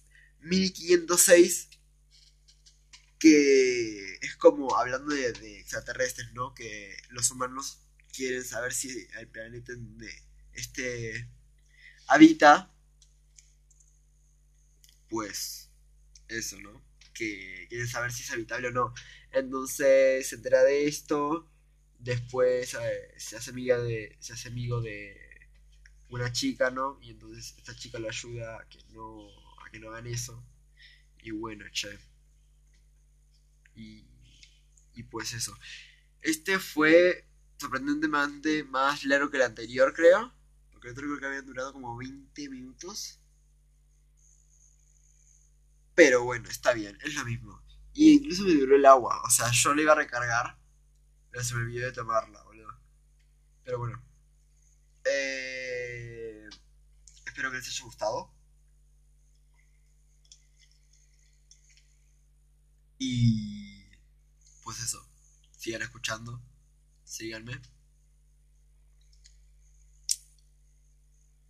1506 0.40 1.68
que 3.18 4.14
es 4.20 4.36
como 4.36 4.76
hablando 4.76 5.14
de, 5.14 5.30
extraterrestres, 5.58 6.32
¿no? 6.32 6.54
Que 6.54 6.96
los 7.10 7.30
humanos 7.30 7.80
quieren 8.14 8.44
saber 8.44 8.72
si 8.72 9.08
el 9.18 9.28
planeta 9.28 9.72
donde 9.72 10.12
este 10.52 11.28
habita, 12.08 12.72
pues 15.08 15.70
eso, 16.28 16.58
¿no? 16.60 16.84
Que 17.14 17.66
quieren 17.68 17.88
saber 17.88 18.12
si 18.12 18.22
es 18.22 18.30
habitable 18.30 18.68
o 18.68 18.72
no. 18.72 18.94
Entonces 19.32 20.28
se 20.28 20.34
entera 20.36 20.62
de 20.62 20.86
esto, 20.86 21.50
después 22.06 22.74
eh, 22.74 23.14
se 23.16 23.36
hace 23.36 23.50
amiga 23.50 23.78
de, 23.78 24.16
se 24.20 24.32
hace 24.32 24.48
amigo 24.48 24.80
de 24.80 25.18
una 26.08 26.30
chica, 26.32 26.70
¿no? 26.70 26.98
Y 27.02 27.10
entonces 27.10 27.54
esta 27.58 27.74
chica 27.74 27.98
lo 27.98 28.08
ayuda 28.08 28.60
a 28.60 28.68
que 28.68 28.78
no, 28.92 29.28
a 29.64 29.70
que 29.70 29.80
no 29.80 29.90
hagan 29.90 30.06
eso. 30.06 30.42
Y 31.20 31.32
bueno, 31.32 31.64
che. 31.72 31.98
Y, 33.74 34.06
y 34.94 35.02
pues 35.02 35.32
eso. 35.32 35.52
Este 36.22 36.60
fue 36.60 37.26
sorprendentemente 37.58 38.62
más 38.64 39.04
largo 39.04 39.30
que 39.30 39.38
el 39.38 39.42
anterior, 39.42 39.92
creo. 39.92 40.32
Porque 40.72 40.88
el 40.88 40.92
otro 40.92 41.06
creo 41.06 41.18
que 41.18 41.26
había 41.26 41.42
durado 41.42 41.72
como 41.72 41.96
20 41.96 42.48
minutos. 42.48 43.18
Pero 45.96 46.22
bueno, 46.22 46.48
está 46.48 46.72
bien, 46.72 46.96
es 47.02 47.14
lo 47.14 47.24
mismo. 47.24 47.60
Y 47.94 48.18
incluso 48.18 48.44
me 48.44 48.54
duró 48.54 48.76
el 48.76 48.86
agua. 48.86 49.20
O 49.24 49.30
sea, 49.30 49.50
yo 49.50 49.74
le 49.74 49.82
iba 49.82 49.92
a 49.92 49.96
recargar. 49.96 50.56
Se 51.42 51.54
me 51.54 51.60
olvidó 51.60 51.86
de 51.86 51.92
tomarla, 51.92 52.42
boludo. 52.44 52.78
Pero 53.64 53.78
bueno. 53.78 54.02
Eh, 55.04 56.48
espero 57.26 57.50
que 57.50 57.58
les 57.58 57.68
haya 57.68 57.84
gustado. 57.84 58.32
Y 62.98 63.84
pues 64.64 64.80
eso, 64.80 65.06
sigan 65.56 65.82
escuchando, 65.82 66.42
síganme. 67.04 67.60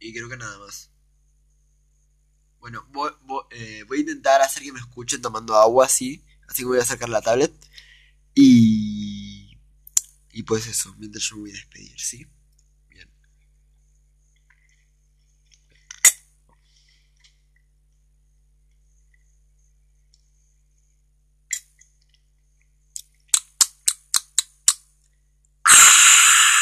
Y 0.00 0.12
creo 0.12 0.28
que 0.28 0.36
nada 0.36 0.58
más. 0.58 0.90
Bueno, 2.58 2.86
eh, 3.50 3.84
voy, 3.86 3.98
a 3.98 4.00
intentar 4.00 4.42
hacer 4.42 4.62
que 4.62 4.72
me 4.72 4.80
escuchen 4.80 5.22
tomando 5.22 5.54
agua 5.56 5.86
así. 5.86 6.24
Así 6.48 6.62
que 6.62 6.66
voy 6.66 6.78
a 6.78 6.84
sacar 6.84 7.08
la 7.08 7.22
tablet. 7.22 7.52
Y, 8.34 8.85
y 10.36 10.42
pues 10.42 10.66
eso, 10.66 10.94
mientras 10.98 11.24
yo 11.24 11.36
me 11.36 11.42
voy 11.42 11.50
a 11.50 11.54
despedir, 11.54 11.98
¿sí? 11.98 12.26